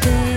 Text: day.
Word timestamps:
day. 0.00 0.27